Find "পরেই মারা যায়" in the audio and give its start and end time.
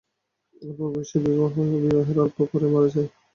2.49-3.09